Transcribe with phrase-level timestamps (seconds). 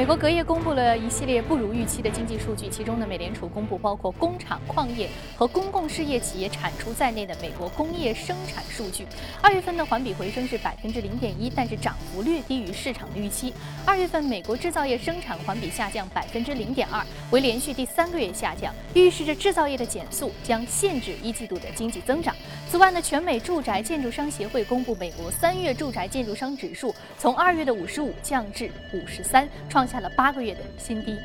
[0.00, 9.06] 美国隔夜公布了一系列不如预期的经济数据，其中呢，美联储公布包括工厂、矿业和公共事业企业产出在内的美国工业生产数据。
[9.42, 13.52] 二月份的环比回升是百分之零点一，但是涨幅略低于市场的预期。
[13.84, 22.34] 二月份美国制造业生产环比下降百分之零点二，为连续第三个月下降，预示着制造业的减速将限制一季度的经济增长。
[22.70, 29.84] 此外呢，全美住宅建筑商协会公布美国三月住宅建筑商指数从二月的五十五降至五十三，创。
[29.84, 31.18] 下了八个月的新低。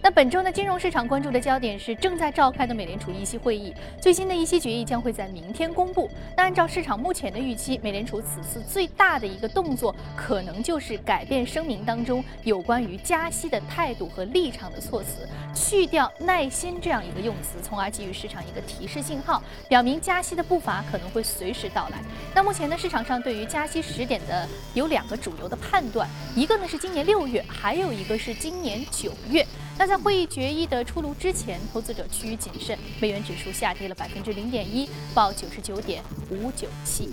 [0.00, 6.08] 那本周呢，金融市场关注的焦点是正在召开的美联储议息会议，最新的议息决议将会在明天公布。
[6.36, 21.98] 那按照市场目前的预期，美联储此次最大的一个动作，可能就是改变声明当中有关于加息的态度和立场的措辞，去掉“耐心”这样一个用词，从而给予市场一个提示信号，表明加息的步伐可能会随时到来。
[22.32, 29.44] 那目前呢，市场上对于加息时点的有两个主流的判断，一个呢是今年六月，还有一个是今年九月。
[29.78, 37.10] 那在会议决议的出炉之前，投资者趋于谨慎，美元指数下跌了百分之零点一，报九十九点五九七。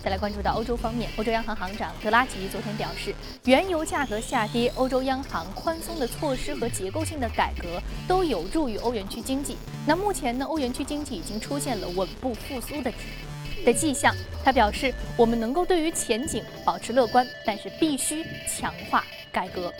[0.00, 3.12] 再来关注到欧洲方面，欧洲央行行长德拉吉昨天表示，
[3.46, 9.56] 原油价格下跌，欧洲央行宽松的措施和结构性的改革都有助于欧元区经济。
[9.84, 12.92] 那目前呢，欧元区经济已经出现了稳步复苏的
[13.64, 14.14] 的迹象。
[14.44, 19.72] 他表示，我们能够对于前景保持乐观，但是必须强化改革。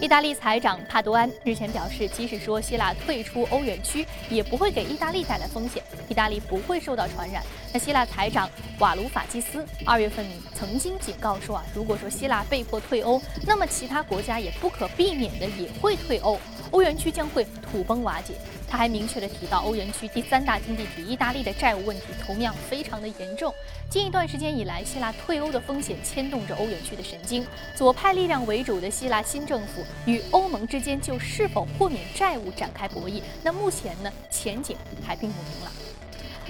[0.00, 7.42] 意大利财长帕多安日前表示，即使说希腊退出欧元区，也不会给意大利带来风险，意大利不会受到传染。
[7.72, 10.24] 那希腊财长瓦卢法基斯二月份
[10.54, 16.38] 曾经警告说啊，如果说希腊被迫退欧，那么其他国家也不可避免的也会退欧，
[16.70, 18.34] 欧元区将会土崩瓦解。
[18.70, 23.52] 他还明确的提到，欧元区第三大经济体意大利的债务问题同样非常的严重。
[23.88, 27.46] 近一段时间以来，希腊退欧的风险牵动着欧元区的神经。
[27.74, 33.22] 左派力量为主的希腊新政府与欧盟之间就是否豁免债务展开博弈。
[33.42, 35.72] 那目前呢，前景还并不明朗。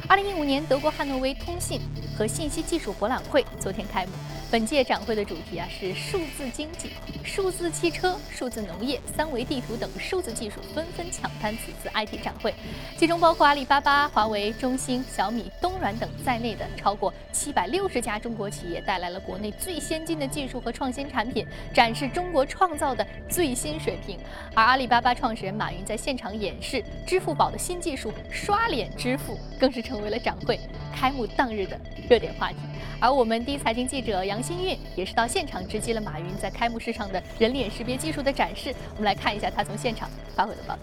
[0.08, 1.80] 二零一五年德国汉诺威通信
[2.16, 4.12] 和信息技术博览会昨天开幕。
[4.50, 6.88] 本届展会的主题啊是数字经济、
[7.22, 12.54] 数字汽车、数字农业、三维地图等数字技术纷纷抢滩此次 IT 展会，
[12.96, 24.18] 其中包括阿里巴巴、华为、中兴、小米、东软等在内的超过七百六十家中国企业带来了国内最先进的技术和创新产品，展示中国创造的最新水平。
[24.54, 30.58] 而阿里巴巴创始人马云在现场演示支付宝的新技术——刷脸支付，更是成为了展会
[30.96, 31.78] 开幕当日的
[32.08, 32.56] 热点话题。
[33.00, 40.82] 而我们第一财经记者杨王新运也是到现场直击了马云在开幕式上的人脸识别技术的展示，我们来看一下他从现场发回的报道。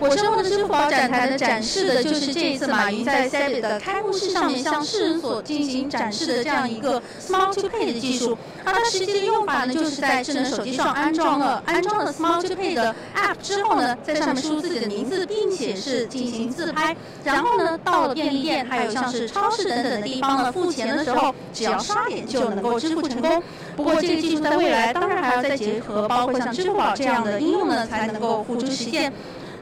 [0.00, 8.36] 我身后的支付宝展台呢，展示的就是这一次马云在 c e b i 的开幕式上面向世人所进行展示的这样一个 Smart to Pay 的技术。
[8.64, 16.96] 而它实际的用法呢，就是在智能手机上安装了安装了 Smart to Pay 的 App 之后呢，在上面输入自己的名字，并且是进行自拍。
[17.22, 23.42] 然后呢，到了便利店，还有像是超市等等的地方呢，付钱的时候，只要刷脸就能够支付成功。
[23.76, 29.12] 不过这个技术在未来当然还要再结合包括像支付宝这样的应用呢，才能够付诸实现。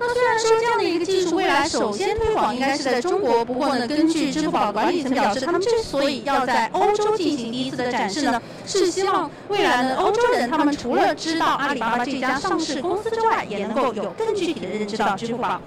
[0.01, 15.61] 那虽然说这样的一个技术未来首先推广应该是在中国，不过呢，根据支付宝管理层表示，他们之所以要在欧洲进行第一次的展示呢，是希望未来呢，欧洲人他们除了知道阿里巴巴这家上市公司之外，也能够有更具体的认知到支付宝。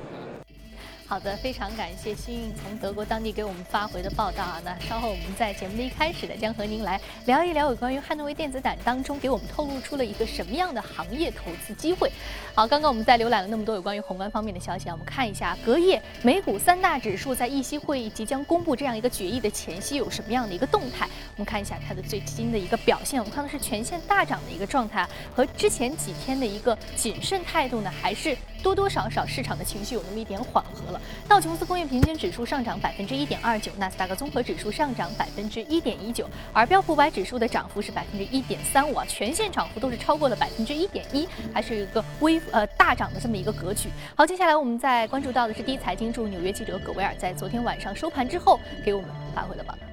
[1.12, 4.62] 好的，非常感谢新运从德国当地给我们发回的报道啊。
[4.64, 12.10] 那稍后我们在节目的一开始呢，将和您来聊一聊有关于汉诺威电子展当中给我们透露出了一个什么样的行业投资机会。
[12.56, 21.06] 好，刚刚我们在浏览了那么多有关于宏观方面的消息啊，我们看一下隔夜美股三大指数在议息会议即将公布这样一个决议的前夕有什么样的一个动态。
[21.36, 25.06] 我们看一下它的最新的一个表现，我们看到是全线大涨的一个状态，
[25.36, 31.02] 和之前几天的一个谨慎态度呢，还是多多少少市场的情绪有那么一点缓和了。
[31.28, 43.90] 道琼斯工业平均指数上涨百分之一点二九，纳斯达克综合指数上涨百分之一点一九，而标普百指数的涨幅是百分之一点三五啊，全线涨幅都是超过了百分之一点一，还是一个微呃大涨的这么一个格局。
[44.16, 49.91] 好，接下来我们再关注到的是第一财经驻纽约记者葛维尔在昨天晚上收盘之后给我们发回的报道。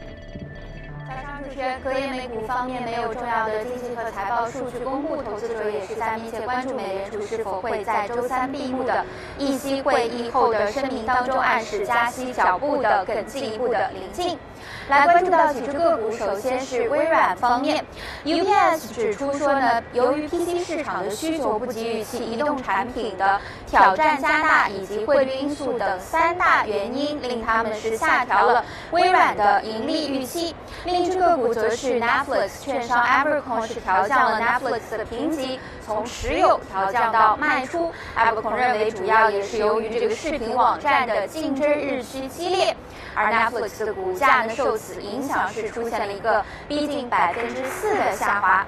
[1.09, 9.03] 主持人，隔夜美股方面没有重要的经济和财报数据公布，投资者也是在密切关注美联储是否会在周三闭幕的
[9.39, 14.39] 议息会议后的声明当中暗示加息脚步的更进一步的临近。
[14.89, 17.85] 来关注到几只个股，首先是微软方面
[18.25, 30.55] ，UPS 指出说呢，由于 PC 市场的需求不及预期，移动产品的挑战加大，以及汇率因素等三大原因，令他们是下调了微软的盈利预期。
[30.85, 37.91] 另一只个股则是 Netflix，券商 Abercrombie 是调降了 Netflix 的评级，从持有调降到卖出。
[38.15, 42.77] 埃伯通认为，主要也是由于这个视频网站的竞争日趋激烈，
[43.15, 48.67] 而 Netflix 的股价呢受此影响是出现了一个逼近百分之四的下滑。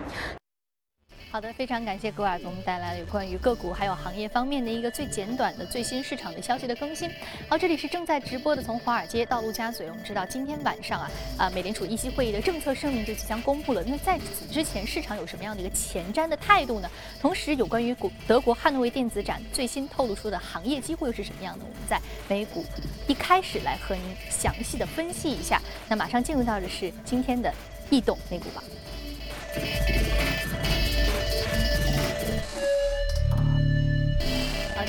[1.33, 7.09] 好的，非常感谢格瓦给我们带来了有关于个股还有行业方面的一个最简短的最新市场的消息的更新。
[7.49, 9.89] 好，这里是正在直播的从华尔街到陆家嘴。
[9.89, 13.85] 我们知道今天晚上啊 啊，美联储议息会议的政策声明就即将公布了。
[13.87, 16.91] 那在此之前，市场有什么样的一个前瞻的态度呢？
[17.21, 21.65] 同时，有关于股德国汉诺威电子展最新透露出的行业机会又是什么样的？
[21.65, 22.65] 我们在美股
[23.07, 25.63] 一开始来和您详细的分析一下。
[25.89, 27.55] 那马上进入到的是今天的
[27.89, 28.65] 异动美股榜。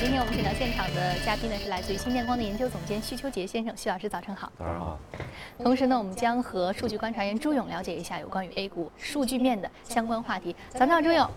[0.02, 4.50] 今天我们请到现场的嘉宾呢是来自于新电光的研究总监徐秋杰先生，徐老师早晨好。
[4.58, 4.98] 早上好。
[5.58, 10.56] 同时呢，我们将和数据观察员朱勇了解一下有关于 A 股数据面的相关话题。
[10.70, 11.30] 早上好，朱勇。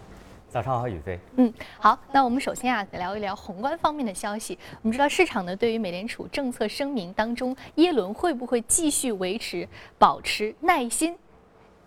[0.49, 1.19] 早上好，宇飞。
[1.35, 4.57] 嗯，好，那我们首先啊聊一聊宏观方面的消息。
[4.81, 9.69] 我们知道市场呢对于美联储政策声明当中，耶伦会不会继续维持
[9.99, 11.15] 保持耐心？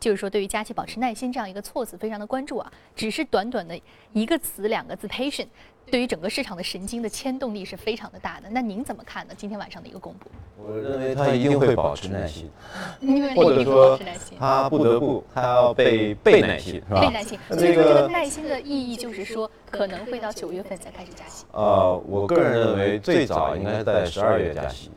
[0.00, 2.72] 就是说，对于加息保持耐心这样一个措辞，非常的关注啊。
[2.94, 3.78] 只是短短的
[4.12, 5.48] 一个词、两个字 “patient”，
[5.90, 8.48] 对于整个市场的神经的牵动力是非常的大的。
[8.50, 9.34] 那您怎么看呢？
[9.36, 10.30] 今天晚上的一个公布？
[10.56, 12.50] 我认为他一定会保持耐心，
[13.00, 13.98] 因为或者说
[14.38, 17.00] 他不得不，他要被被耐心，是吧？
[17.00, 17.38] 被耐心。
[17.50, 21.44] 所以说，这个耐心的意义就是说，可能会到九月份才开始加息。
[21.52, 24.90] 呃，我个人认为最早应该在十二月加息。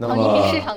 [0.00, 0.14] 那么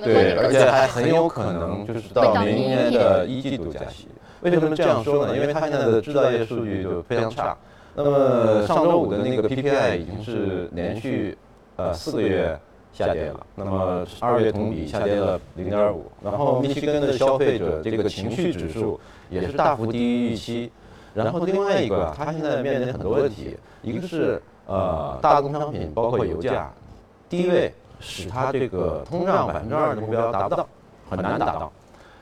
[0.04, 4.08] 对，而且还很有可能就是到明年的一季度加息。
[4.42, 5.38] 为什么这样说呢？
[5.38, 7.56] 因为它现在的制造业数据就非常差。
[7.94, 11.38] 那么上周五的那个 PPI 已经是连续
[11.76, 12.60] 呃四个月
[12.92, 13.46] 下跌了。
[13.54, 16.12] 那么二月同比下跌了零点五。
[16.24, 20.72] 然后密西根的消费者这个情绪指数也是大幅低于预期。
[21.14, 26.74] 然后另外一个，它现在面临很多问题，一个是呃大宗商品包括油价
[27.30, 27.72] 低位。
[28.02, 30.68] 使它这个通胀百分之二的目标达不到，
[31.10, 31.72] 很难达到。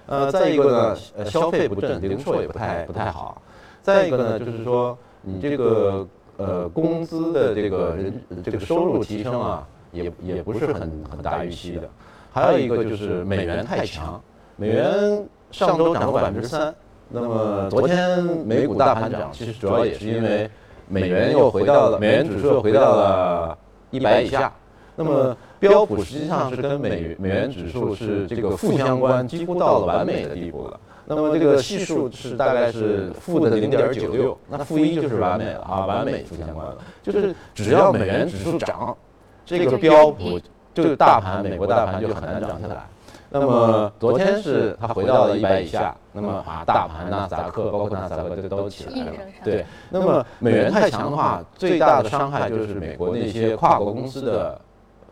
[0.05, 3.39] 呃，再一个呢，呃，消费不振，零售也不太不太好。
[3.79, 11.87] 再一个呢，就是说你这个呃工资的这个人这个收入提升啊，也也不是很很大预期的。
[12.33, 14.19] 还有一个就是美元太强，
[14.55, 16.73] 美元上周涨了百分之三，
[17.07, 20.49] 那么昨天美股大盘涨，其实主要也是因为
[20.87, 23.55] 美元又回到了美元指数又回到了
[23.91, 24.51] 一百以下，
[24.95, 25.37] 那么。
[25.59, 30.79] 标普实际上是跟美美元指数是这个负相关，几乎到了完美的地步了。
[31.05, 36.77] 那么这个系数是大概是负的零点九六，那负一就是完美了啊，完美负相关了。
[37.01, 38.95] 就是只要美元指数涨，
[39.43, 40.39] 这个标普
[40.71, 42.87] 就是大盘，美国大盘就很难涨起来。
[43.31, 49.11] 那么昨天是它回到了一百以下，那么啊，大盘纳斯达克包括纳斯达克这都起来了。
[49.43, 54.61] 对，那么美元太强的话，最大的伤害就是美国那些跨国公司的。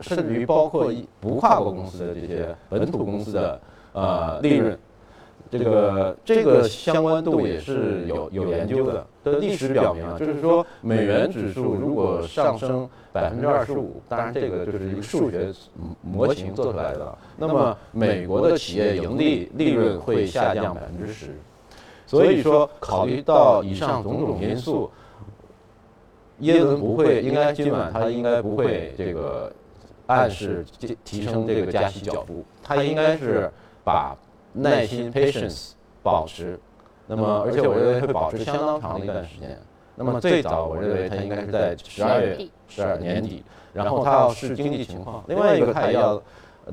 [0.02, 3.62] 甚至于包括一不跨国公司的这些本土公司的
[3.94, 4.78] 呃利润，
[5.50, 9.06] 这个这个相关度也是有有研究的。
[9.24, 15.52] 的历史表明啊，就是说美元指数如果上升百分之二十五，当然这个就是一个数学
[16.02, 21.36] 模型做出来的，那么美国的企业盈利利润会下降百分之十。
[22.06, 24.90] 所以说，考虑到以上种种因素，
[26.40, 29.52] 耶伦不会，应该今晚他应该不会这个。
[30.08, 33.52] 暗示提提升这个加息脚步，它应该是
[33.84, 34.16] 把
[34.54, 35.72] 耐心 patience
[36.02, 36.60] 保持，
[37.06, 39.58] 那么而且我认为会保持相当长的一段时间。
[39.96, 42.38] 那么最早我认为它应该是在十二月
[42.68, 45.24] 十二年底，然后它要视经济情况。
[45.28, 46.22] 另外一个它也要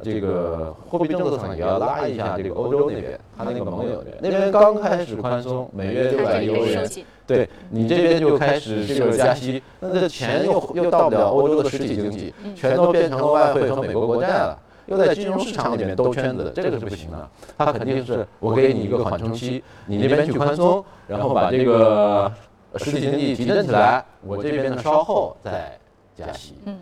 [0.02, 6.88] 这个货币政策上也要拉一下这个欧洲那边，他那个盟友那边刚开始宽松，每月六百亿欧元。
[7.26, 17.28] 对你这边就开始这个加息，那这钱又又到不了欧洲的实体经济，全都变成了外汇和美国国债了，又在金融市场里面兜圈子，这个是不行的。
[17.56, 22.30] 他肯定是我给你一个缓冲期，你那边去宽松，然后把这个
[22.76, 25.78] 实体经济提振起来，我这边呢稍后再
[26.14, 26.56] 加息。
[26.66, 26.78] 嗯，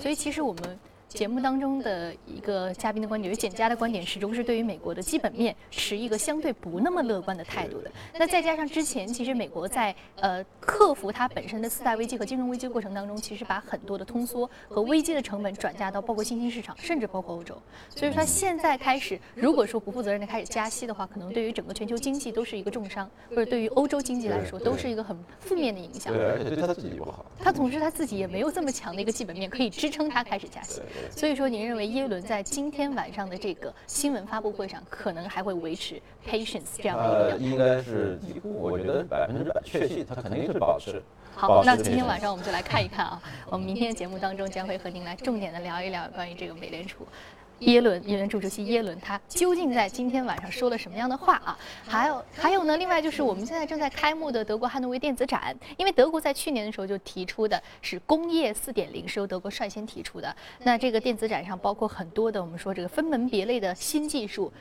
[0.00, 0.62] 所以其实我们。
[1.14, 7.90] 节目当中的一个嘉宾的观点，有简家的观点，始终是对于美国的基本面持一个相对不那么乐观的态度的。
[8.18, 17.56] 那再加上之前，其实美国在呃克服它本身的四大危机和金融危机过程当中，其实把很多的通缩和危机的成本转嫁到包括新兴市场，甚至包括欧洲。
[17.88, 26.12] 所以说现在开始，如果说不负责任的开始加息的话，可能对于整个全球经济都是一个重伤，或者对于欧洲经济来说都是一个很负面的影响。
[26.12, 27.24] 对，而且对他自己不好。
[27.38, 30.82] 他同时他自己也没有这么强的一个基本面可以支撑他开始加息。
[31.10, 37.30] 所以说，您认为耶伦在今天晚上的这个新闻发布会上，可能还会维持 patience 这样的一个？
[37.30, 41.02] 呃，应该是几乎，我觉得百分之百确信，他肯定是保持。
[41.36, 43.20] 好，那今天晚上我们就来看一看啊，
[43.50, 47.04] 我们明天的节目当中将会和您来重点的聊一聊关于这个美联储。
[47.60, 51.58] 耶伦，耶伦主席耶伦，他究竟在今天晚上说了什么样的话啊？
[51.86, 52.76] 还有，还有呢？
[52.76, 60.34] 另外就是我们现在正在开幕的德国汉诺威电子展，因为德国在去年的时候就提出的是工业四点零，是由德国率先提出的。
[60.64, 64.52] 那这个电子展上包括很多的我们说这个分门别类的新技术，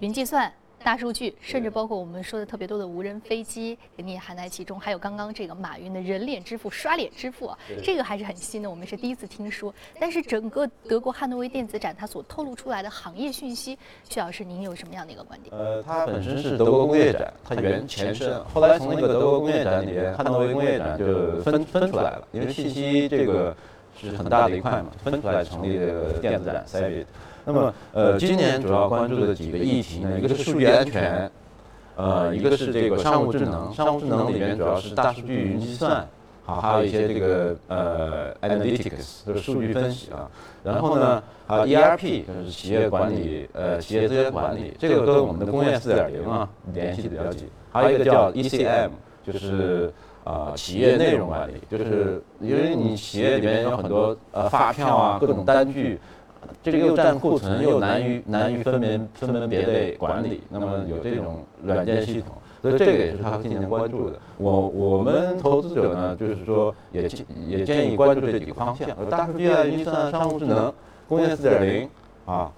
[0.00, 0.52] 云计算。
[0.82, 4.78] 大数据，甚至包括我们说的特别多的无人飞机，你也含在其中。
[4.78, 7.50] 还有刚刚这个马云的人脸支付、刷脸支付，
[7.82, 9.72] 这个还是很新的，我们是第一次听说。
[10.00, 15.54] 但是整个德国汉诺威电子展它所透露出来的行业讯息，徐老师您有什么样的一个观点？
[15.56, 23.56] 呃，它本身是德国工业展，它原前身，后来从那个德国工业展里面，汉诺威工业展就分分出来了，因为信息这个
[24.00, 27.06] 是很大的一块嘛，分出来成立这个电子展 CEBIT。
[27.44, 31.30] 那么，呃，今年主要关注的几个议题呢，一个是数据安全，
[31.96, 33.72] 呃，一个是这个商务智能。
[33.72, 36.06] 商务智能里面主要是大数据、云计算，
[36.44, 40.30] 好，还有一些这个呃 analytics，就是数据分析啊。
[40.62, 47.48] 然后呢，还有 ERP，就是企业管理，呃，企业资源管理，这个跟我们的工业四点零啊联系的比较紧。
[47.72, 48.90] 还有一个叫 ECM，
[49.26, 55.98] 就是啊企业内容管理，就是因为你企业里面有很多呃发票啊，各种单据。
[56.62, 60.42] 这个又占库存，又难于难于分门分门别类管理。
[60.48, 64.18] 那么有这种软件系统，所以这个也是他今年关注的。
[64.38, 67.08] 我我们投资者呢，就是说也
[67.46, 70.72] 也建议关注这几个方向：大数据啊、云计算、商务智能、
[71.08, 71.88] 工业四点零
[72.26, 72.50] 啊。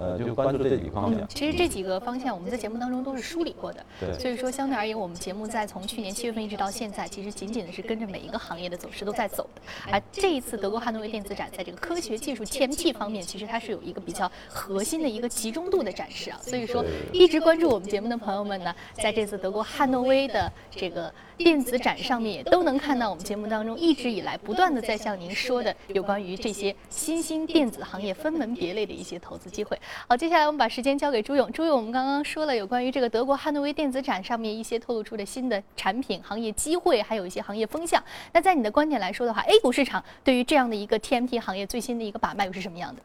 [0.00, 1.28] 呃，就关注这几个方向。
[1.28, 3.84] 其实这几个方向我们在节目当中都是梳理过的。
[4.00, 4.18] 对。
[4.18, 9.60] 所以说，相对而言，我们节目在从去年七月份一直到现在，其实仅仅的是跟着每一个行业的走势都在走的。
[9.92, 16.40] 而这一次德国汉诺威电子展在这个科学技术 TMT 方面，其实它是有一个比较核心的一个集中度的展示啊。
[16.42, 21.12] 所以说，一直关注我们节目的朋友们呢，在这次德国汉诺威的这个。
[21.40, 29.80] 电子展上面也都能看到我们节目当中一直以来不断的在向您说的有关于这些新兴电子行业分门别类的一些投资机会。
[30.08, 31.50] 好，接下来我们把时间交给朱勇。
[31.52, 38.02] 朱勇，我们刚刚说了有关于这个德国汉诺威电子展上面一些透露出的新的产品、行业机会，还有一些行业风向。
[38.32, 43.02] 那在你的观点来说的话，A 股市场对于这样的一个 TMT 行业最新的一个把脉又是什么样的？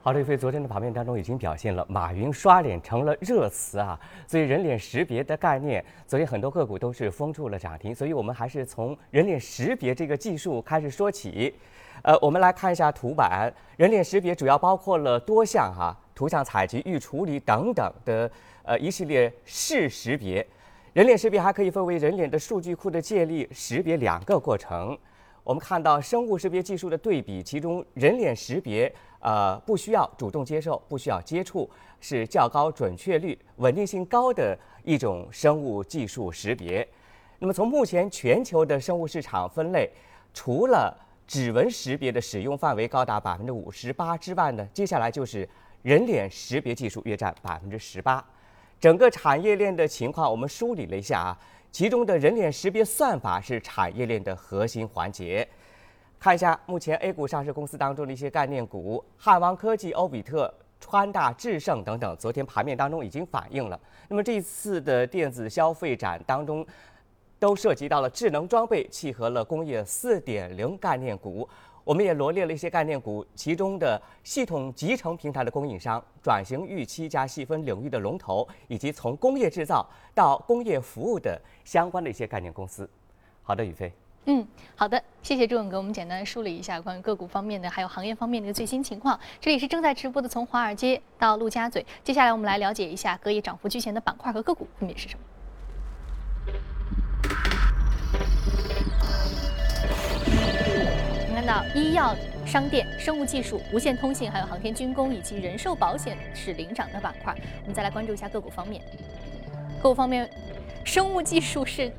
[0.00, 11.54] 好，李飞昨天的盘面当中已经表现了马云刷脸成了热词啊，所以人脸识别的概念，昨天很多个股都是封住了涨停，所以我们还是从人脸识别这个技术开始说起。
[12.02, 18.30] 呃，我们来看一下图板，人脸识别主要包括了多项哈，图像采集、预处理等等的
[18.62, 20.46] 呃一系列视识别。
[20.92, 24.96] 人脸识别还可以分为人脸的数据库的建立、识别两个过程。
[25.44, 28.92] 我们看到生物识别技术的对比，其中人脸识别。
[29.20, 36.86] 呃，不需要主动接受，不需要接触，是较高准确率、稳定性高的一种生物技术识别。
[37.40, 39.90] 那么，从目前全球的生物市场分类，
[40.32, 40.96] 除了
[41.28, 45.46] 指纹识别的使用范围高达百分之五十八之外呢，接下来就是
[45.82, 48.24] 人脸识别技术约占百分之十八。
[48.80, 51.38] 整个产业链的情况，我们梳理了一下啊，
[51.70, 55.46] 其中的人脸识别算法是产业链的核心环节。
[56.18, 63.78] 看一下目前 A 股上市公司当中的一些概念股，汉王科技、欧比特、川大、智胜等等，昨天盘面当中已经反映了。
[64.08, 66.66] 那么这一次的电子消费展当中，
[67.38, 71.48] 都涉及到了智能装备，契合了工业四点零概念股。
[71.84, 82.86] 我们也罗列了一些概念股，其中的系统集成平台的供应商、转型预期加细分领域的龙头，以及从工业制造到工业服务的相关的一些概念公司。
[83.42, 83.90] 好的，宇飞。
[84.26, 89.18] 嗯，好的，谢谢朱勇给我们简单梳理一下关于个股方面的，还有行业方面的最新情况。
[89.40, 91.86] 这里是正在直播的，从华尔街到陆家嘴。
[92.04, 95.24] 接下来我们来了解一下隔夜涨幅居前的板块和个股分别是什么。
[101.48, 102.14] 到医药、
[102.44, 107.34] 商店、生物技术、无线通信，还有航天军工以及人寿保险是领涨的板块。
[107.62, 108.82] 我们再来关注一下个股方面。
[109.78, 110.28] 个股方面，
[110.84, 111.90] 生物技术是。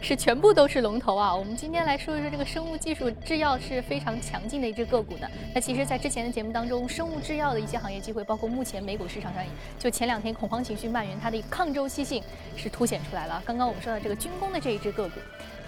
[0.00, 1.34] 是全部都是龙头啊！
[1.34, 5.28] 我们今天来说一说这个生物技术制药是非常强劲的一只个股呢。
[5.52, 9.42] 那其实，在之前的节目当中，生物制药的一些行业机会，包括目前美股市场上，
[9.76, 12.22] 就前两天恐慌情绪蔓延，它的抗周期性
[12.56, 13.42] 是凸显出来了。
[13.44, 15.18] 刚刚我们说到这个军工的这一只个股。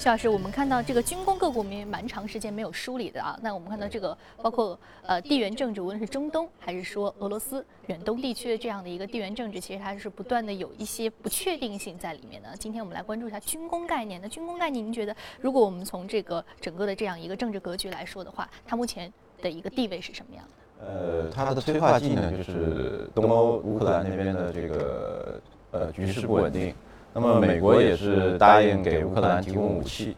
[0.00, 3.38] 徐老师，我们看到这个军工个股，我们也蛮长时间没有梳理的啊。
[3.42, 12.48] 那我们看到这个，包括呃地缘政治，无论是中东还是说俄罗斯远东地区的这样的一个地缘政治，其实它是不断的有一些不确定性在里面的。
[12.58, 14.18] 今天我们来关注一下军工概念。
[14.22, 20.86] 那军工概念，您觉得如果我们从这个整个的这样一个政治格局来说的话，它目前的一个地位是什么样的？
[20.86, 25.38] 呃，它的催化剂呢，就是东欧乌克兰那边的这个
[25.72, 26.74] 呃局势不稳定。
[27.12, 30.16] 那么美国也是答应给乌克兰提供武器。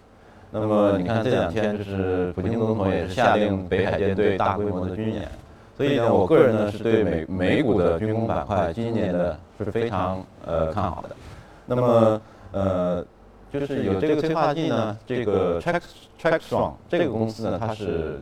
[0.50, 5.26] 那么你看这两天就是普京总统也是下令北海舰队大规模的军演。
[5.74, 11.16] 所以呢，我个人呢是对美美股的军工板块今年的是非常呃看好的。
[11.64, 12.20] 那么
[12.52, 13.04] 呃
[13.50, 15.80] 就是有这个催化剂呢，这个 Track
[16.20, 18.20] Trackstrong 这个公司呢，它是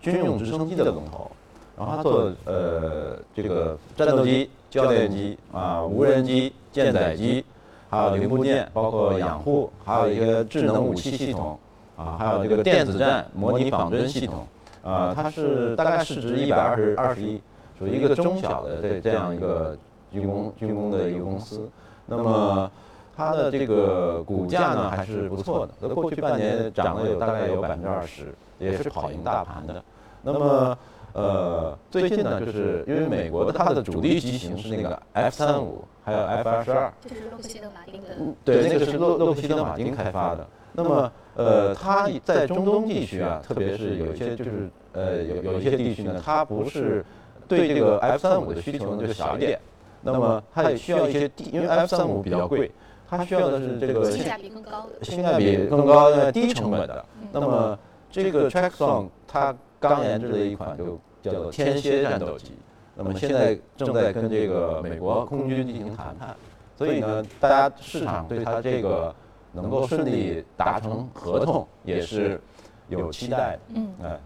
[0.00, 1.30] 军用直升机的龙头，
[1.78, 7.42] 然后它做呃这个战斗机、教练机啊、无人机、舰载机。
[7.90, 11.58] 还有零部件，包括养护，还有一个智能武器系统，
[11.96, 14.46] 啊，还有这个电子战模拟仿真系统，
[14.82, 17.40] 啊，它是大概市值一百二十二十亿，
[17.78, 19.76] 属于一个中小的这这样一个
[20.12, 21.68] 军工军工的一个公司。
[22.04, 22.70] 那么
[23.16, 29.82] 它的这个股价呢还是不错的，在过去半年涨了有大概有百分之二十，也是跑赢大盘的。
[30.22, 30.78] 那么
[31.14, 38.08] 呃，最近呢，就是因为美国的它的主力机型是那个 F 三五，还有 F 二十二，就是洛克希德马丁的，
[38.42, 40.46] 对，那个是洛洛克希德马丁开发的。
[40.72, 47.04] 那么呃，它在中东地区啊，特别是有一些就是呃有有一些地区呢，它不是
[47.46, 49.60] 对这个 F 三五的需求呢就小一点，
[50.00, 52.70] 那么它也需要一些低，因为 F 三五比较贵，
[53.08, 57.04] 它需要的是这个性价比更高的，性价比更高的低成本的。
[57.32, 57.78] 那么
[58.10, 62.52] 这个 Trackstrong 它刚研制的一款就叫做天蝎战斗机，
[62.98, 66.34] 那么现在正在跟这个美国空军进行谈判，
[66.76, 69.14] 所以呢，大家市场对它这个
[69.52, 72.40] 能够顺利达成合同也是
[72.88, 74.20] 有期待的，嗯，哎。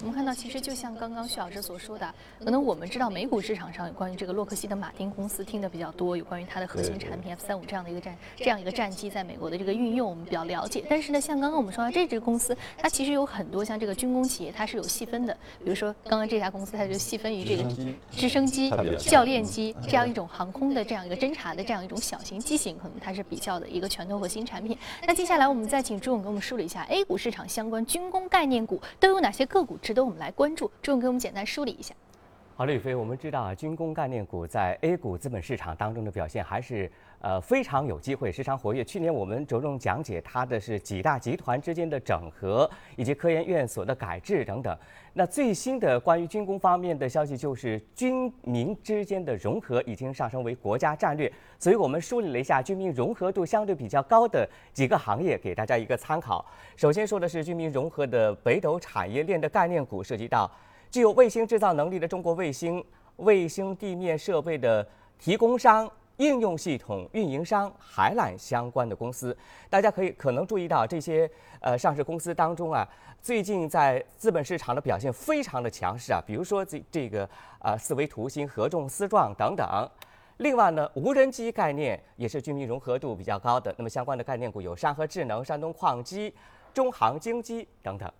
[0.00, 10.84] 我们看到，其实就像刚刚徐老师所说的，可能我们知道美股市场上有关于这个洛克希德马丁公司听的比较多，有关于它的核心产品 F 三五这样的一个战这样一个战机在美国的这个运用，我们比较了解。
[10.88, 15.34] 但是呢，像刚刚我们说到这支公司，它其实有很多像这个军工企业，它是有细分的。
[15.64, 17.64] 比如说刚刚这家公司，它就细分于这个
[18.10, 24.76] 直升机、教练机这样一种航空的这样一个侦察的这样一种小型机型，可能它是比较的一个拳头核心产品。
[25.06, 30.68] 那接下来我们再请朱勇给我们梳理一下 A 股市场相关军工概念股都有哪些个股值得我们来关注。
[30.82, 31.94] 朱勇给我们简单梳理一下。
[32.58, 36.90] 好的，宇飞，我们知道啊，军工概念股在 A 股资本市场当中的表现还是
[37.20, 38.82] 呃非常有机会，时常活跃。
[38.82, 44.74] 去年我们着重讲解它的是几大集团之间的整合，以及科研院所的改制等等。
[45.12, 56.42] 那最新的关于军工方面的消息就是军民之间的融合已经上升为国家战略，所以我们梳理了一下军民融合度相对比较高的几个行业，给大家一个参考。
[56.74, 60.50] 首先说的是军民融合的北斗产业链的概念股，涉及到。
[60.90, 62.84] 具有卫星制造能力的中国卫星、
[63.16, 64.86] 卫星地面设备的
[65.18, 69.36] 提供商、应用系统运营商、海缆相关的公司，
[69.68, 72.88] 大家可以可能注意到这些呃上市公司当中啊，
[73.20, 79.66] 最近在资本市场的表现非常的强势啊，比如说这这个啊四维图新、合众思壮等等。
[80.38, 86.32] 另外呢，无人机概念也是军民融合度比较高的，那么相关的概念股有山河智能、山东矿机、
[86.72, 88.10] 中航精机等等。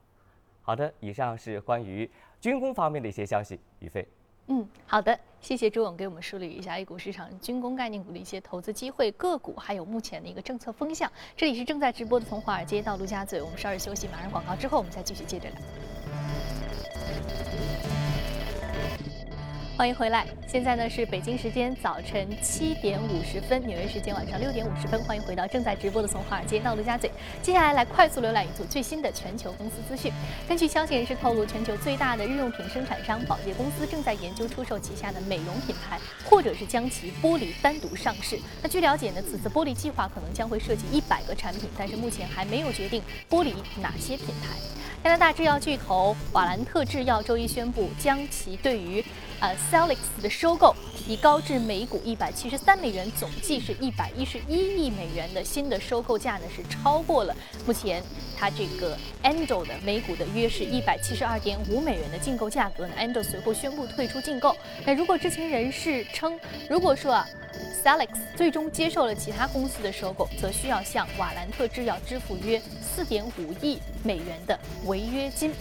[0.63, 2.11] 好的，以上是关于。
[2.41, 4.07] 军工方面的一些消息，于飞。
[4.49, 11.11] 嗯，好的，谢谢朱总给我们梳理一下 A 股市场军工概念股的一些投资机会、个股，还有目前的一个政策风向。
[11.37, 15.59] 这里是正在直播的，从华尔街到陆家嘴，我们稍事休息，马上广告之后，我们再继续接着聊。
[19.77, 24.99] 欢迎回来，现在呢是北京时间早晨七点五十分，纽约时间晚上六点五十分。
[25.05, 27.11] 欢迎回到正在直播的从华尔街到陆家嘴。
[27.43, 30.11] 接下来来快速浏览一组最新的全球公司资讯。
[30.49, 38.39] 根据消息人士透露，全球最大的日用品生产商宝洁公司正在研究出售旗下的美容品牌，或者是将其玻璃单独上市。
[38.63, 44.57] 那据了解呢，此次玻璃计划可能将会涉及一百个产品，但是目前还没有决定玻璃哪些品牌。
[45.05, 49.05] 加拿大制药巨头瓦兰特制药周一宣布，将其对于
[49.39, 57.35] 呃 c e l i x 的收购提高至每股一百七十三美元，总计是一百一十一亿美元的新的收购价呢，是超过了
[57.67, 58.03] 目前
[58.39, 62.95] 它这个 Endo 的每股的约是一百七十二点五美元的竞购价格呢。
[62.99, 64.55] Endo 随后宣布退出竞购。
[64.85, 67.27] 那如果知情人士称，如果说啊。
[67.83, 75.53] Salix 最终接受了其他公司的收购，则需要向瓦兰特制药支付约四点五亿美元的违约金。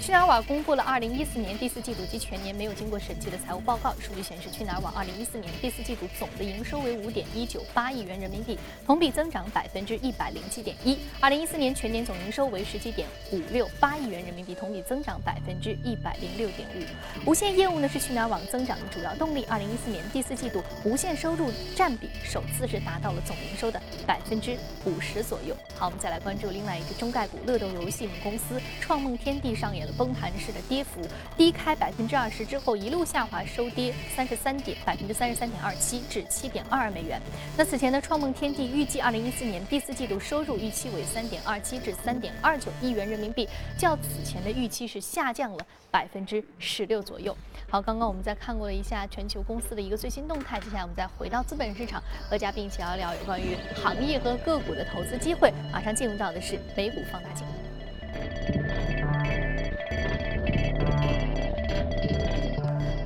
[0.00, 3.92] 去哪儿网公布了2014年第四季度及全年没有经过审计的财务报告。
[4.00, 8.56] 数据显示，去哪儿网2014年第四季度总的营收为5.198亿元人民币，
[8.86, 10.96] 同比增长百分之一百零七点一。
[11.20, 17.28] 2014年全年总营收为17.568亿元人民币，同比增长百分之一百零六点五。
[17.30, 19.44] 无线业务呢是去哪儿网增长的主要动力。
[19.46, 25.56] 2014年第四季度无线收入占比首次是达到了总营收的百分之五十左右。
[25.76, 29.87] 好，我们再来关注另外一个中概股乐动游戏母公司创梦天地上演。
[29.92, 31.00] 崩盘式的跌幅，
[31.36, 37.20] 低开百分之二十之后一路下滑，收跌三十三点百分之三十三点二七至七点二二美元。
[37.56, 47.36] 那此前的创梦天地预计二零一四年第四季度收入预期为三点二七至三点二九亿元人民币，较此前的预期是下降了百分之十六左右。
[47.70, 55.52] 好，刚刚我们在看过了一下全球公司的一个最新动态，接下来我们再回到资本市场，和嘉宾一起聊聊有关于行业和个股的投资机会。
[55.70, 57.46] 马上进入到的是美股放大镜。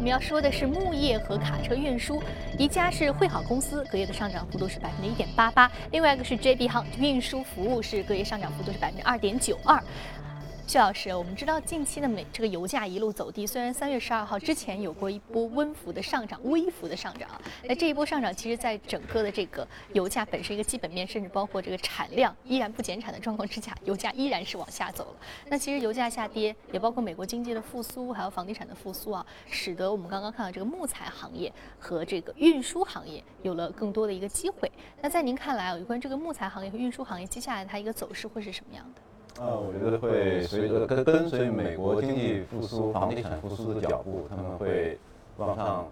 [0.03, 2.21] 我们要说的是木业和卡车运输，
[2.59, 9.81] 一家是汇好公司，隔夜的上涨幅度是百分之一点八八，另外一个是 JB Hunt 运输服务，是隔夜上涨幅度是百分之二点九二。
[10.73, 17.29] 薛老师，我们知道近期的美这个油价一路走低，虽然三月十二号之前有过一波温幅的上涨，微幅的上涨，
[17.65, 25.17] 那这一波上涨其实，在整个的这个油价本身一个基本面，甚至包括这个产量依然不减产的状况之下，油价依然是往下走了。
[25.51, 34.73] 那其实油价下跌，也包括美国经济的复苏，还有房地产的复苏啊，使得我们刚刚看到这个木材行业和这个运输行业有了更多的一个机会。
[35.03, 39.03] 那在您看来啊，有关这个木材行业和运输行业接下来它一个走势会是什么样的？
[39.40, 44.99] 呃，我觉得会随着跟跟随美国经济复苏、房地产复苏的脚步，他们会
[45.38, 45.87] 往上，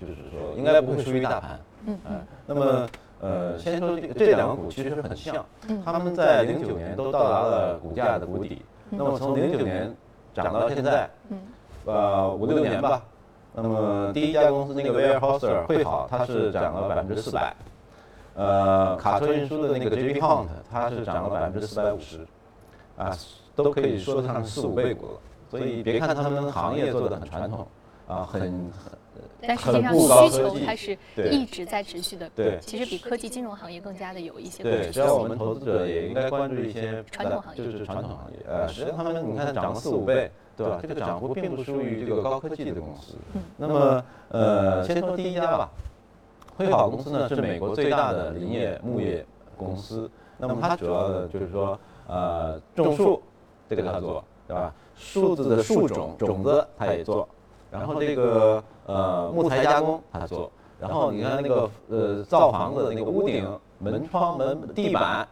[0.00, 1.60] 就是说应该不会输于大盘。
[1.86, 2.26] 嗯嗯。
[2.46, 2.88] 那么
[3.20, 5.44] 呃，先说这这两个股其实很像，
[5.84, 8.62] 他们在零九年都到达了股价的谷底。
[8.88, 9.94] 那么从零九年
[10.34, 11.08] 涨到现在，
[11.84, 13.02] 呃五六年吧。
[13.52, 17.54] 那么第一家公司那个 Weyerhaeuser 会好，它是涨了百分之四百。
[18.34, 22.26] 呃，卡车运输的那个 JP Hunt，它是涨了百分之四百五十。
[23.00, 23.16] 啊，
[23.56, 25.12] 都可以说得上四五倍股了，
[25.50, 27.66] 所以别看他们行业做的很传统，
[28.06, 28.70] 啊，很很
[29.40, 30.98] 但实际上需求它是
[31.30, 32.28] 一直在持续的。
[32.36, 34.62] 对，其实比科技金融行业更加的有一些。
[34.62, 38.38] 对，只要我们投资者也应该关注一些传统行业，就是传统行业。
[38.46, 40.78] 呃，实际上他们你看涨了四五倍，对吧？
[40.82, 43.14] 这个涨幅并不输于这个高科技的公司。
[43.56, 45.70] 那么，呃，先说第一家吧，
[46.54, 49.24] 辉好公司呢是美国最大的林业牧业
[49.56, 50.10] 公司。
[50.36, 51.78] 那么它主要的就是说。
[52.10, 53.22] 呃，种树
[53.68, 54.74] 这个他做，对吧？
[54.96, 57.26] 树子的树种种子他也做，
[57.70, 65.26] 然后这个呃木材加工他做，然后你看那个呃造房子的那个屋顶、门窗、门地板，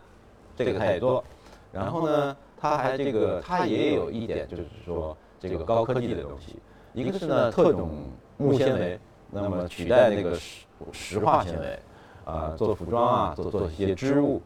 [0.56, 1.24] 这个他也做，
[1.72, 6.56] 然后呢，他还这个他也有一点就是说这个高科技的东西，
[6.94, 7.90] 一个是呢特种
[8.36, 11.78] 木纤维，那么取代那个石石化纤维，
[12.24, 14.40] 啊做服装啊，做做一些织物。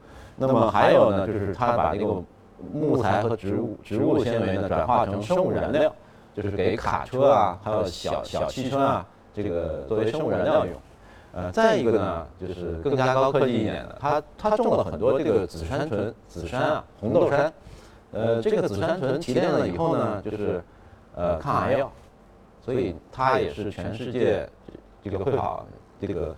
[0.46, 2.22] 那么还有呢，就是它把那个
[2.72, 5.92] 木材和植物植物纤维呢转化成生物燃料，
[6.34, 10.74] 就是给卡车啊，还有小小汽车啊，这个作为生物燃料用。
[11.32, 17.52] 呃，再一个呢，就是更加高科技一点的，它它种了很多这个紫杉醇、紫杉啊、红豆杉。
[18.12, 20.62] 呃，这个紫杉醇提炼了以后呢，就是
[21.14, 21.90] 呃抗癌药，
[22.60, 24.48] 所以它也是全世界
[25.02, 25.64] 这个会好
[26.00, 26.34] 这个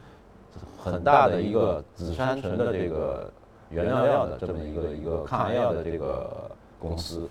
[0.78, 3.30] 很大的一个紫杉醇的这个。
[3.70, 7.28] 原料药的这么一个一个抗癌药的这个公司，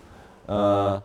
[0.47, 1.01] 呃，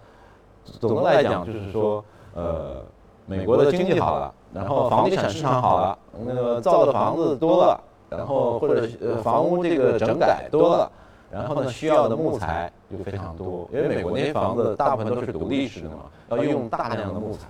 [0.65, 2.83] 总的来讲就是说，呃，
[3.27, 10.91] 美国的经济好了，然后房地产市场好了，那个造的房子多了，然后或者呃房屋这个整改多了，
[11.31, 17.49] 然后呢需要的木材就非常多，因为美国那些房子大部分都是独立式的嘛，要用大量的木材，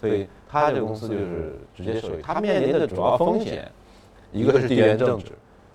[0.00, 2.22] 所以他这个公司就是直接受益。
[2.22, 3.70] 他面临的主要风险，
[4.32, 5.32] 一个是地缘政治。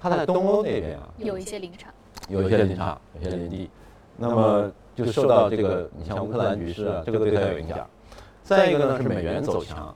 [0.10, 1.92] 它在东欧那边啊，有一些林场，
[2.30, 3.72] 有一些林场，有些林地，
[4.16, 7.80] 那么就受到这个，你像乌克兰局势啊，这个对它有影响。
[8.44, 9.96] 再一个呢是美元走强，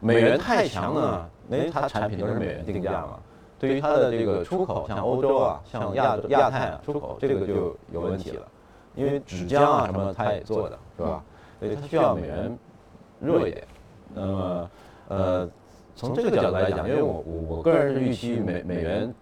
[0.00, 3.20] 美元太强呢，因为它产品都是美元定价嘛，
[3.58, 8.48] 对于它的这个出口，像欧洲啊，像亚亚太啊出口，这个就有问题了，
[8.94, 11.22] 因为纸浆啊什么它也做的是吧？
[11.58, 12.58] 所以它需要美元
[13.18, 13.62] 弱一点。
[14.14, 14.70] 那么
[15.08, 15.50] 呃，
[15.94, 19.14] 从这个角度来讲，因为我我我个人是预期美美元。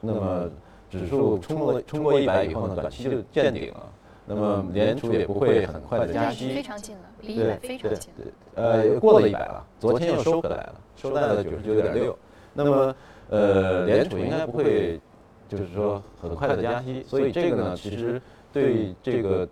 [0.00, 0.50] 那么
[0.90, 3.86] 指数冲过冲过一百以后呢，短期就见顶了。
[4.30, 8.12] 那么联储也不会很快的加息，非常近了，离一百非常近。
[8.56, 12.14] 呃，过了一百了，昨天又收回来了，收在了九十九点六。
[12.52, 12.94] 那么
[13.30, 15.00] 呃，联储应该不会
[15.48, 18.20] 就是说很快的加息，所以这个呢，其实
[18.52, 19.48] 对这个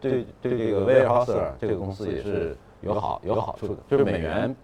[0.00, 4.54] 对对这个威尔豪斯尔这个公司也是有好有好处的，就是美元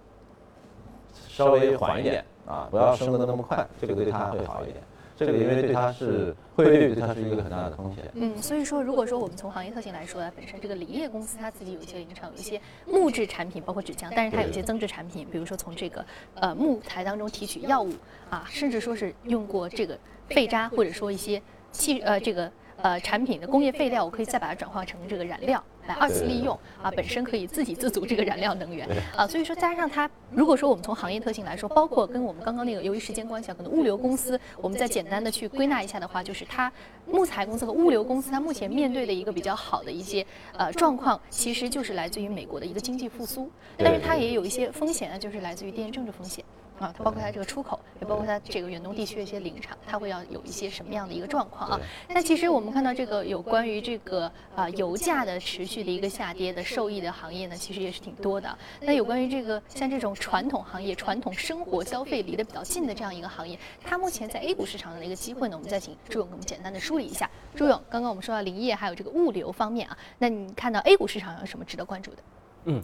[1.28, 4.82] 稍微缓一点啊，不要升得那么快，这个对它会好一点。
[5.26, 8.04] 这个因为对它是汇率，对它是一个很大的风险。
[8.14, 16.04] 嗯，所以说，如果说我们从行业特性来说啊，本身这个林业公司它自己有一些林场，有一些木质产品，包括纸浆，但是它有一些增值产品，比如说从这个
[16.34, 17.92] 呃木材当中提取药物
[18.30, 22.50] 啊，甚至说是用过这个废渣，或者说一些气呃这个。
[22.78, 36.70] 呃，产品的工业废料，我可以再把它转化成这个燃料来二次利用啊，本身可以自给自足这个燃料能源啊，所以说加上它，如果说我们从行业特性来说，包括跟我们刚刚那个，由于时间关系啊，可能物流公司，我们再简单的去归纳一下的话，就是它
[37.06, 40.24] 木材公司和物流公司，它目前面对的一个比较好的一些
[40.56, 46.44] 呃状况，其实就是来自于美国的一个经济复苏，但是它也有一些风险啊，就是来自于地缘政治风险。
[46.82, 51.80] 啊，它包括它这个出口，也包括它这个远东地区的一些林场，它会要有一些什么样的一个状况啊？
[52.08, 58.58] 那其实我们看到这个有关于这个啊油价的持续的一个下跌的受益的行业呢，其实也是挺多的。
[58.80, 65.56] 那有关于这个像这种传统行业、传统生活消费离得比较近的这样一个行业，它目前在 A 股市场的一个机会呢？
[65.56, 67.30] 我们再请朱勇给我们简单的梳理一下。
[67.54, 72.18] 朱勇，刚刚我们说到林业还有这个物流方面啊，那你看到 A 股市场有什么值得关注的？
[72.64, 72.82] 嗯。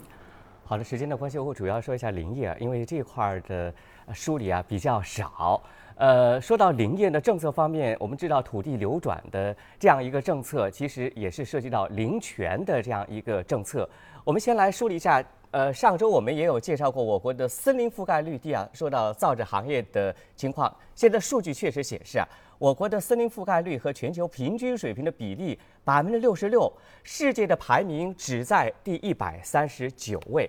[0.69, 3.73] 好的，时间的关系，我主要说一下林业啊，因为这块的
[4.13, 5.59] 梳理啊比较少。
[5.95, 13.89] 呃，说到林业的政策方面，我们知道土地流转的这样一个政策，其实也是涉及到林权的这样一个政策。
[14.23, 15.25] 我们先来梳理一下。
[15.51, 22.29] 呃，上周我们也有介绍过我国的森林覆盖率低啊，说到造纸行业的情况，现在数据确实显示啊，
[22.59, 30.47] 我国的森林覆盖率和全球平均水平的比例百分之六十六，世界的排名只在第一百三十九位。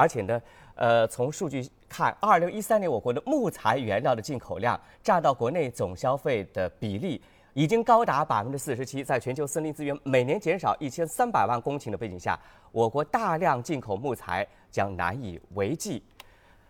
[0.00, 0.40] 而且呢，
[0.76, 7.20] 呃，从数据看，二零一三年我国的木材原料的进口量占到国内总消费的比例
[7.52, 9.04] 已经高达百分之四十七。
[9.04, 12.38] 在全球森林资源每年减少一千三百万公顷的背景下，
[12.72, 16.02] 我国大量进口木材将难以为继。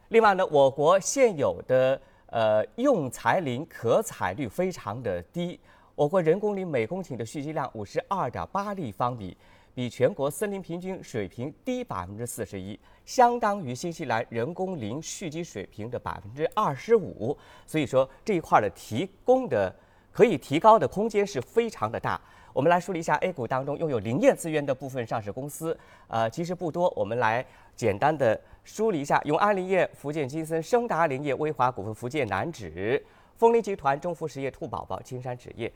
[0.09, 5.61] 另外呢，我国现有的呃用材林可采率非常的低，
[5.95, 9.37] 我国人工林每公顷的蓄积量五十二点八立方米。
[9.81, 17.35] 比全国森林平均水平低百分之四十一，相当于新西兰人工林蓄积水平的百分之二十五。
[17.67, 19.75] 所以说这一块的提供的
[20.13, 22.21] 可以提高的空间是非常的大。
[22.53, 25.75] 我们来梳理一下 A 股当中拥有林业资源的部分上市公司，
[26.09, 26.93] 呃，其实不多。
[26.95, 27.43] 我们来
[27.75, 33.03] 简单的梳理一下：永安林业、福建金森、升达林业、威华股份、福建南纸、
[33.39, 35.73] 丰林集团、中孚实业、兔宝宝、金山纸业。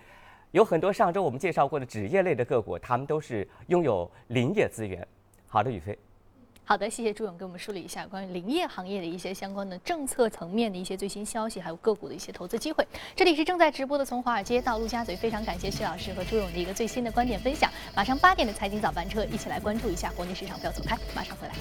[0.55, 5.05] 有很多上周我们介绍过的纸业类的个股，他们都是拥有林业资源。
[5.49, 5.99] 好的，宇飞。
[6.64, 12.87] 好的，谢谢朱勇给我们梳理一下关于林业行业的一些相关的政策层面的一些最新消息，还有个股的一些投资机会。
[13.17, 17.69] 这里是正在直播的从华尔街到陆家嘴，非常感谢徐老师和朱勇的一个最新的观点分享。
[17.97, 21.55] 马上八点的财经早班车，一起来关注一下国内市场，不要走开，马上回来。